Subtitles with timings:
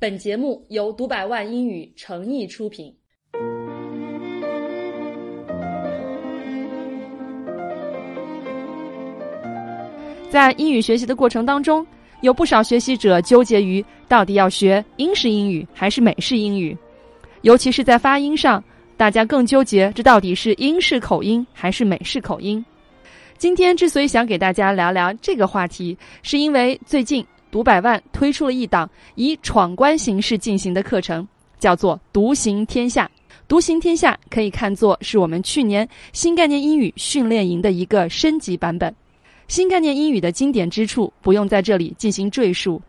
[0.00, 2.90] 本节目由读百万英语诚意出品。
[10.30, 11.86] 在英语学习的过程当中，
[12.22, 16.74] 有不少学习者纠结于到底要学英式英语还是美式英语，
[17.42, 18.64] 尤其是在发音上，
[18.96, 22.64] 大家更纠结这到底是英式口音还是美式口音。
[23.36, 31.26] 今天之所以想给大家聊聊这个话题，是因为最近读百万推出了一档以闯关形式进行的课程，
[31.58, 33.06] 叫做《独行天下》。
[33.48, 38.94] 独行天下可以看作是我们去年新概念英语训练营的一个升级版本。
[39.48, 42.80] 新概念英语的经典之处不用在这里进行赘述，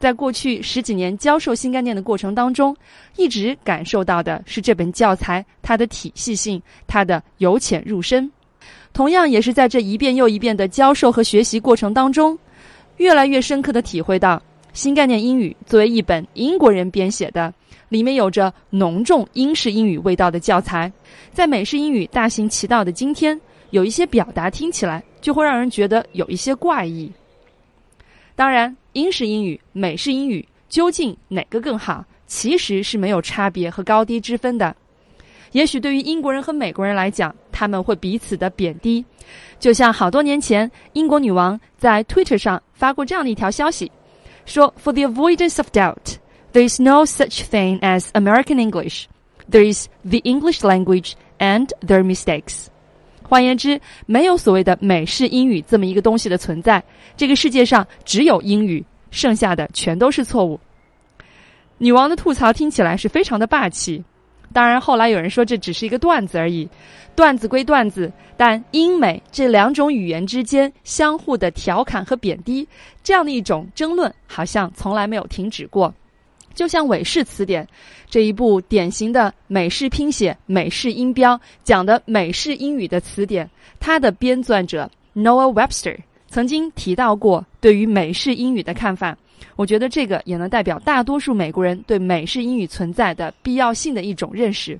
[0.00, 2.76] 在过去十几年教授新概念的过程当中，
[3.14, 8.28] 一直感受到的是这本教材它的体系性，它的由浅入深。
[8.92, 12.36] 同样也是在这一遍又一遍的教授和学习过程当中，
[12.98, 14.40] 越来越深刻的体会到，
[14.72, 17.52] 新概念英语作为一本英国人编写的，
[17.88, 20.92] 里面有着浓重英式英语味道的教材，
[21.32, 23.40] 在美式英语大行其道的今天，
[23.70, 25.02] 有一些表达听起来。
[25.20, 27.12] 就会让人觉得有一些怪异。
[28.36, 34.74] 当然，英式英语、美式英语究竟哪个更好，其实是没有差别和高低之分的。
[35.50, 39.04] 也许对于英国人和美国人来讲，他们会彼此的贬低。
[39.58, 43.90] 就像好多年前，英国女王在 Twitter 上发过这样的一条消息，
[44.46, 46.18] 说：“For the avoidance of doubt,
[46.52, 49.06] there is no such thing as American English.
[49.50, 52.68] There is the English language and their mistakes.”
[53.24, 56.82] 换言之，没有所谓的美式英语这么一个东西的存在。
[57.16, 60.58] 这个世界上只有英语，剩下的全都是错误。
[61.78, 64.02] 女王的吐槽听起来是非常的霸气。
[64.52, 66.68] 当然，后来有人说这只是一个段子而已。
[67.14, 72.66] 段子归段子，但英美这两种语言之间相互的调侃和贬低，
[73.02, 75.92] 这样的一种争论，好像从来没有停止过。
[76.54, 77.66] 就像韦氏词典
[78.08, 83.48] 这一部典型的美式拼写、美式音标讲的美式英语的词典，
[83.80, 85.96] 它的编撰者 Noah Webster
[86.28, 89.16] 曾经提到过对于美式英语的看法。
[89.55, 94.79] 我觉得这个也能代表大多数美国人对美式英语存在的必要性的一种认识。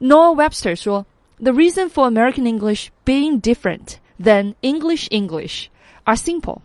[0.00, 1.04] Noah Webster 说：“
[1.38, 5.66] The reason for American English being different than English English
[6.04, 6.60] are simple.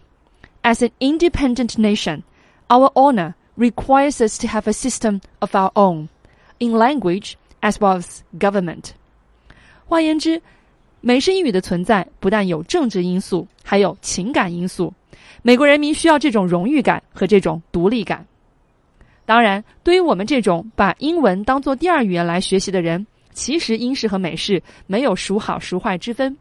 [0.64, 2.24] As an independent nation,
[2.68, 6.10] our honor.” requires us to have a system of our own
[6.60, 8.92] in language as well as government。
[9.88, 10.40] 换言之，
[11.02, 14.94] 美式英语的存在不但有政治因素，还有情感因素。
[15.43, 18.25] 美国人民需要这种荣誉感和这种独立感。
[19.25, 26.37] 当然，对于我们这种把英文当做第二语言来学习的人，其实英式和美式没有孰好孰坏之分。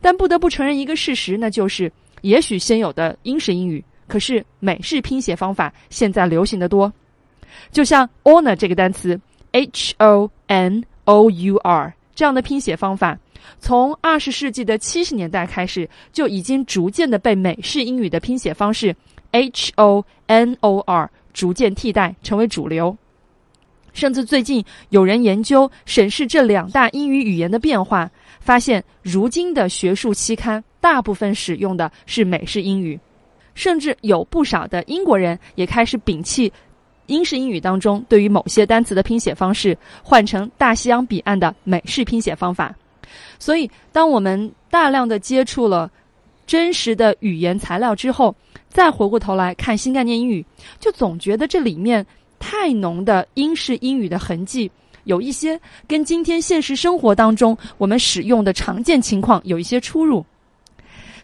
[0.00, 1.90] 但不得不承认一个事实，那就是
[2.20, 3.82] 也许先有的英式英语。
[4.06, 6.92] 可是美式拼写方法现在流行的多，
[7.72, 9.18] 就像 honor 这个单词
[9.52, 13.18] h o n o u r 这样的拼写方法，
[13.58, 18.94] 从二十世纪的七十年代开始就已经逐渐的被美式英语的拼写方式
[19.32, 22.96] h o n o r 逐渐替代成为主流。
[23.92, 32.98] 甚至最近有人研究审视这两大英语语言的变化，发现如今的学术期刊大部分使用的是美式英语。
[33.54, 36.52] 甚至有不少的英国人也开始摒弃
[37.06, 42.74] 英式英语当中对于某些单词的拼写方式，换成大西洋彼岸的美式拼写方法。
[43.38, 45.90] 所以，当我们大量的接触了
[46.46, 48.34] 真实的语言材料之后，
[48.68, 50.44] 再回过头来看新概念英语，
[50.78, 52.04] 就总觉得这里面
[52.38, 54.70] 太浓的英式英语的痕迹，
[55.04, 60.24] 有一些跟今天现实生活当中我们使用的常见情况有一些出入。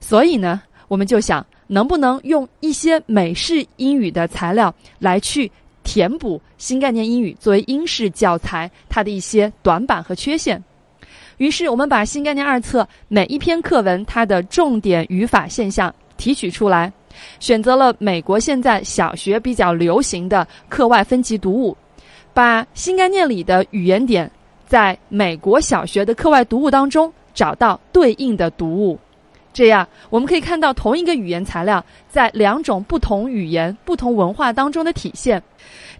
[0.00, 1.44] 所以呢，我们就想。
[1.68, 5.50] 能不能用一些美式英语的材料来去
[5.82, 10.62] 填补新概念英语作为英式教材它的一些短板和缺陷？
[11.42, 16.92] 于是我们把新概念二册每一篇课文它的重点语法现象提取出来，
[17.40, 21.76] 选择了美国现在小学比较流行的课外分级读物，
[22.32, 24.30] 把新概念里的语言点
[24.68, 28.96] 在美国小学的课外读物当中找到对应的读物。
[29.52, 35.42] 这样，我们可以看到同一个语言材料在两种不同语言、不同文化当中的体现。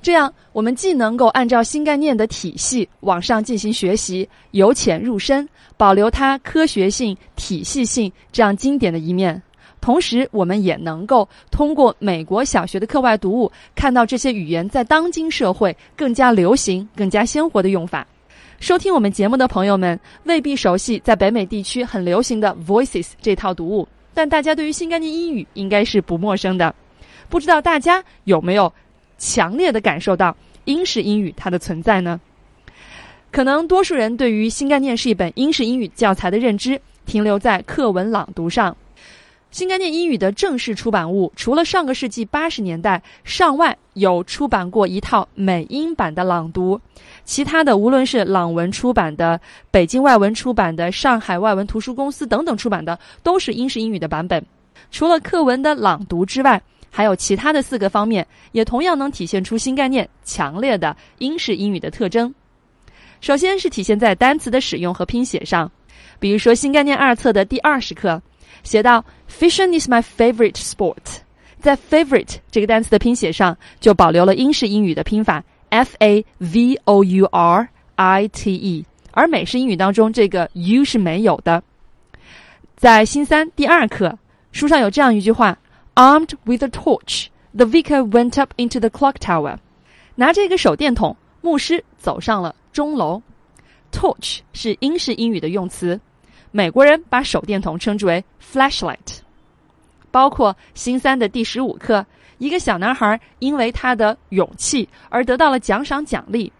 [0.01, 9.41] 这样，我们既能够按照新概念的体系往上进行学习，由浅入深，保留它科学性、体系性这样经典的一面；
[9.81, 18.07] 同时，我们也能够通过美国小学的课外读物，看到这些语言在当今社会更加流行、更加鲜活的用法。
[18.63, 26.73] 收听我们节目的朋友们未必熟悉在北美地区很流行的 Voices 这套读物，但大家对于新概念英语应该是不陌生的。
[27.29, 28.73] 不知道大家有没有
[29.19, 30.37] 强烈的感受到
[30.67, 32.21] 英式英语它的存在呢？
[33.33, 38.77] 可能多数人对于新概念是一本英式英语教材的认知停留在课文朗读上。
[39.53, 46.81] 新概念英语的正式出版物，除了上个世纪八十年代上外有出版过一套美英版的朗读，
[47.27, 49.39] 其他的无论是朗文出版的、
[49.71, 54.43] 北京外文出版的、上海外文图书公司等等出版的，都是英式英语的版本。
[54.91, 56.61] 除了课文的朗读之外，
[56.91, 62.35] 还有其他的四个方面，也同样能体现出新概念强烈的英式英语的特征。
[63.21, 65.71] 首先是体现在单词的使用和拼写上，
[66.19, 68.21] 比如说新概念二册的第二十课
[68.63, 71.21] 写到 “Fishing is my favorite sport”，
[71.61, 81.63] 在 “favorite” 这个单词的拼写上就保留了英式英语的拼法 “f a v o u r i t e”，而美式英语当中这个 “u” 是没有的。
[82.77, 84.19] 在新三第二课
[84.51, 85.59] 书上有这样一句话
[85.95, 89.57] ：“Armed with a torch, the vicar went up into the clock tower。”
[90.15, 92.55] 拿着一个手电筒，牧师走上了。
[92.73, 93.23] 钟楼
[93.93, 96.01] ，torch 是英式英语的用词，
[96.53, 99.21] 美国人把手电筒称之为 flashlight。
[100.11, 102.05] 包括新三的第十五课，
[102.37, 106.53] 一个小男孩因为他的勇气而得到了奖赏奖励。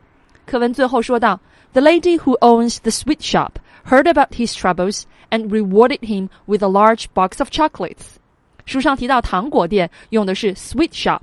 [0.47, 1.39] 课文最后说到
[1.73, 3.51] ：“The lady who owns the sweet shop
[3.87, 8.17] heard about his troubles and rewarded him with a large box of chocolates。”
[8.65, 11.21] 书上提到糖果店用的是 sweet shop，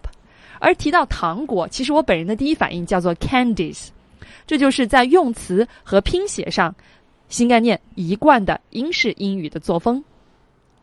[0.60, 3.88] 而提到糖果，其实我本人的第一反应叫做 candies。
[4.46, 6.74] 这就是在用词和拼写上，
[7.30, 10.04] 新概念一贯的英式英语的作风。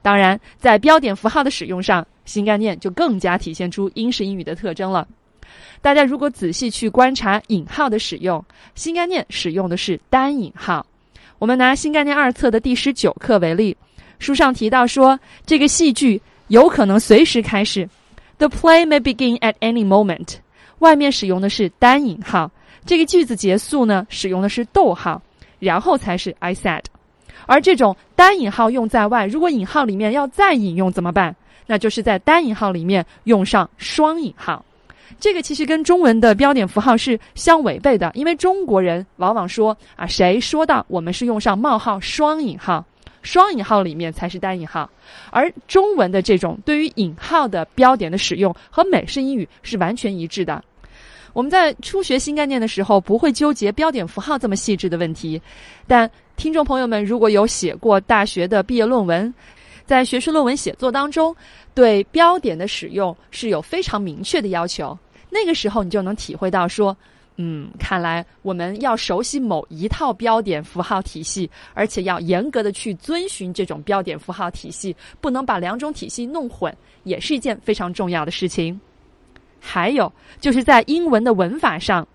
[0.01, 5.07] 当然，在标点符号的使用上，新概念就更加体现出英式英语的特征了。
[5.83, 8.45] 大家如果仔细去观察引号的使用，
[8.75, 10.87] 新概念使用的是单引号。
[11.39, 13.77] 我们拿新概念二册的第十九课为例，
[14.19, 17.89] 书上提到说，这个戏剧有可能随时开始
[18.39, 20.37] ，The play may begin at any moment。
[20.79, 22.51] 外面使用的是单引号。
[22.85, 25.21] 这个句子结束呢，使用的是逗号，
[25.59, 26.83] 然后才是 I said。
[27.47, 31.35] 而这种单引号用在外，如果引号里面要再引用怎么办？
[31.67, 34.65] 那就是在单引号里面用上双引号。
[35.19, 42.85] 这个其实跟中文的标点符号是相违背的，因为中国人往往说啊，谁说到我们是用上冒号双引号，
[43.23, 44.91] 双引号里面才是单引号。
[45.31, 50.63] 而中文的这种对于引号的标点的使用和美式英语是完全一致的。
[51.37, 55.39] 我们在初学新概念的时候，不会纠结标点符号这么细致的问题。
[55.87, 59.35] 但听众朋友们如果有写过大学的毕业论文，
[59.85, 61.37] 在学术论文写作当中，
[61.75, 64.99] 对标点的使用是有非常明确的要求。
[65.29, 66.97] 那个时候你就能体会到说，
[67.37, 76.75] 嗯，看来我们要熟悉某一套标点符号体系，而且要严格的去遵循这种标点符号体系，不能把两种体系弄混，
[77.05, 78.81] 也是一件非常重要的事情。
[79.67, 80.11] 还有
[80.41, 82.07] 就是在英文的文法上，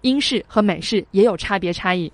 [0.00, 2.12] 英式和美式也有差别差异。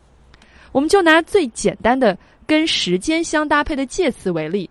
[0.72, 2.16] 我们就拿最简单的
[2.46, 4.68] 跟时间相搭配的介词为例。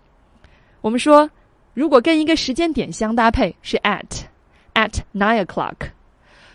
[0.80, 1.28] 我们说，
[1.74, 5.74] 如果跟一个时间点相搭配是 at，at nine o'clock。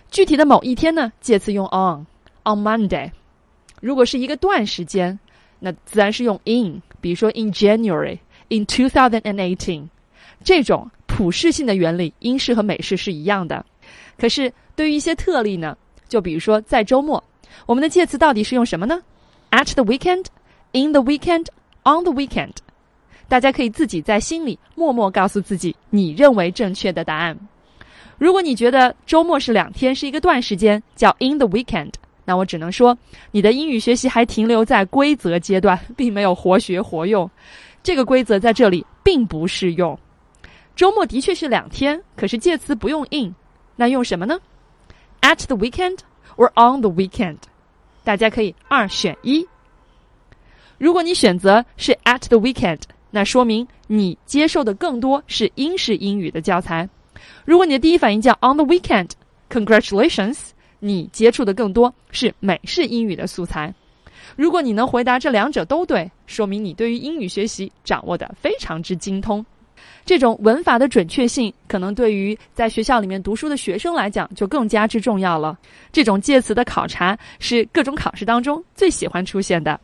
[0.09, 3.11] 具体的某一天呢，介词用 on，on Monday。
[3.81, 5.19] 如果是一个段时间，
[5.59, 9.89] 那自然是用 in，比如说 in January，in two thousand and eighteen。
[10.45, 10.89] 这种。
[11.19, 13.65] 普适性的原理，英式和美式是一样的。
[14.17, 15.77] 可是对于一些特例呢，
[16.07, 17.21] 就比如说在周末，
[17.65, 19.01] 我们的介词到底是用什么呢
[19.51, 20.27] ？At the weekend,
[20.71, 21.47] in the weekend,
[21.83, 22.53] on the weekend。
[23.27, 27.37] 大家可以自己在心里默默告诉自己你认为正确的答案。
[28.17, 31.91] 如果你觉得周末是两天，是一个段时间，叫 in the weekend，
[32.23, 32.97] 那我只能说
[33.31, 37.29] 你的英语学习还停留在规则阶段，并没有活学活用。
[37.83, 39.99] 这个规则在这里并不适用。
[40.79, 43.35] 周末的确是两天，可是介词不用 in，
[43.75, 44.39] 那用什么呢
[45.19, 45.97] ？At the weekend
[46.37, 47.35] or on the weekend，
[48.05, 49.45] 大家可以二选一。
[50.77, 52.79] 如果你选择是 at the weekend，
[53.11, 56.87] 那说明你接受的更多是英式英语的教材。
[57.43, 60.37] 如果你的第一反应叫 on the weekend，congratulations，
[60.79, 63.75] 你接触的更多是美式英语的素材。
[64.37, 69.45] 如果你能回答这两者都对，说明你对于英语学习掌握的非常之精通。
[70.05, 75.57] 这种文法的准确性，可能对于在学校里面读书的学生来讲就更加之重要了。
[75.91, 79.79] 这种介词的考察是各种考试当中最喜欢出现的，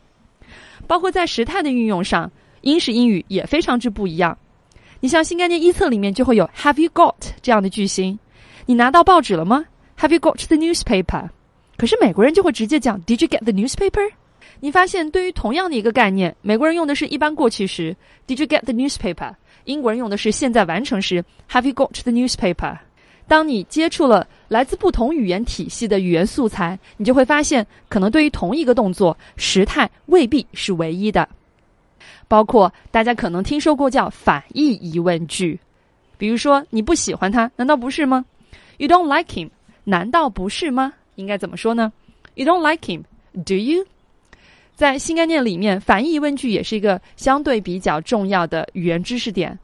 [0.86, 2.30] 包括在时态的运用上，
[2.62, 4.36] 英式英语也非常之不一样。
[4.98, 8.18] 你像新概念一册里面就会有 Have you got 这样的句型，
[8.64, 9.64] 你拿到报纸了吗
[9.98, 11.28] ？Have you got the newspaper？
[11.76, 14.10] 可是美国人就会直接讲 Did you get the newspaper？
[14.60, 17.94] 你发现对于同样的一个概念，美国人用的是一般过去时
[18.26, 19.34] Did you get the newspaper？
[19.66, 22.78] 英国人用的是现在完成时，Have you got the newspaper？
[23.28, 31.28] 当你接触了来自不同语言体系的语言素材，你就会发现，可能对于同一个动作，时态未必是唯一的。
[32.28, 35.58] 包括大家可能听说过叫反义疑问句，
[36.16, 38.24] 比如说你不喜欢他，难道不是吗
[38.78, 39.50] ？You don't like him，
[39.82, 40.92] 难道不是吗？
[41.16, 41.92] 应该怎么说呢
[42.34, 43.86] ？You don't like him，Do you？
[44.76, 49.58] 在新概念里面，反义疑问句也是一个相对比较重要的语言知识点。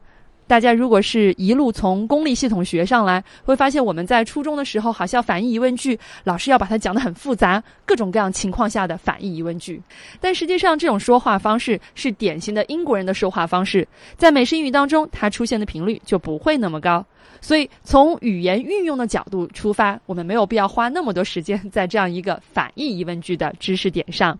[0.47, 9.79] 大家如果是一路从公立系统学上来，会发现我们在初中的时候，好像反义疑问句老师要把它讲得很复杂，各种各样情况下的反义疑问句。
[10.19, 17.05] 但实际上，这种说话方式是典型的英国人的说话方式，在美式英语当中，它出现的频率就不会那么高。
[17.39, 24.35] 所以，从语言运用的角度出发，我们没有必要花那么多时间在这样一个反义疑问句的知识点上。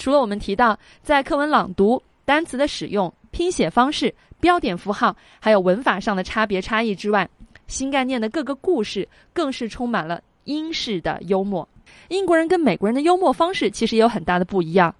[0.00, 4.12] 除了我们提到在课文朗读、单词的使用、拼写方式。
[4.40, 7.28] 标点符号还有文法上的差别差异之外，
[7.66, 11.68] 新概念的各个故事更是充满了英式的幽默。
[12.08, 14.94] 英国人跟美国人的幽默方式其实也有很大的不一样。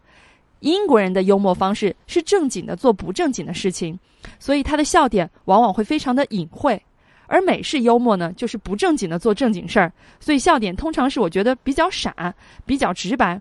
[0.59, 3.99] 英国人的幽默方式是正经的做不正经的事情，
[4.39, 6.79] 所以他的笑点往往会非常的隐晦；
[7.27, 9.91] 而美式幽默呢，就是不正经的做正经事儿，
[10.21, 12.35] 所以笑点通常是我觉得比较傻、
[12.67, 13.41] 比较直白。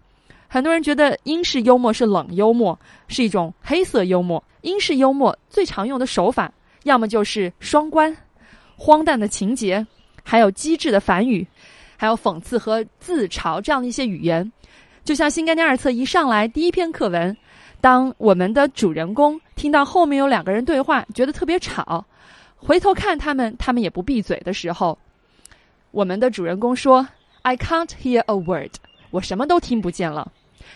[0.51, 2.77] 很多人觉得英式幽默是冷幽默，
[3.07, 4.43] 是一种黑色幽默。
[4.61, 6.51] 英式幽默最常用的手法，
[6.83, 8.13] 要么就是双关、
[8.75, 9.85] 荒诞的情节，
[10.23, 11.47] 还有机智的反语，
[11.95, 14.51] 还有讽刺和自嘲这样的一些语言。
[15.05, 17.37] 就像新概念二册一上来第一篇课文，
[17.79, 22.03] 当我们的主人公听到后面有两个人对话，觉得特别吵，
[22.57, 24.97] 回头看他们，他们也不闭嘴的时候，
[25.91, 27.07] 我们的主人公说
[27.43, 28.71] ：“I can't hear a word，
[29.11, 30.31] 我什么都听不见了。”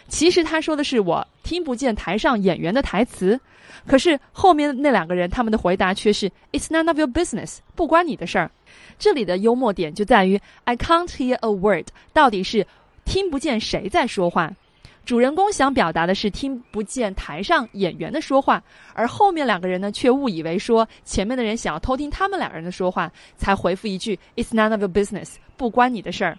[0.07, 3.39] 其实他说的是我听不见台上演员的台词，
[3.87, 8.51] 可是后面那两个人他们的回答却是 "It's none of your business，不关你的事儿。
[8.99, 12.65] 这里的幽默点就在于 I can't hear a word，到底是
[13.05, 14.51] 听不见谁在说话。
[15.05, 18.61] 主人公想表达的是听不见台上演员的说话，
[18.93, 26.37] 而后面两个人呢却误以为说前面的人想要偷听他们两个人的说话，才回复一句 It's none of your business，不关你的事儿。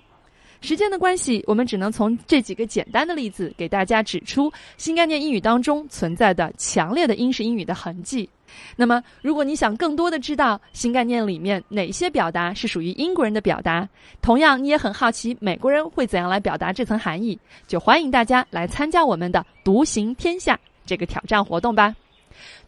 [0.60, 8.28] 时间的关系，我们只能从这几个简单的例子给大家指出新概念英语当中存在的强烈的英式英语的痕迹。
[8.76, 13.86] 那么，如果你想更多的知道新概念里面哪些表达是属于英国人的表达，
[14.22, 21.94] 同样你也很好奇美国人会怎样来表达这层含义，就欢迎大家来参加我们的“独行天下”这个挑战活动吧。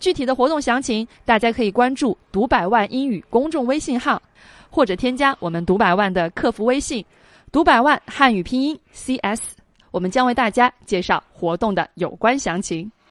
[0.00, 4.20] 具体的活动详情，大家可以关注“读百万英语”公众微信号，
[4.68, 7.04] 或者添加我们“读百万”的客服微信。
[7.52, 9.40] 读百万汉语拼音 CS，
[9.90, 12.90] 我们将为大家介绍活动的有关详情。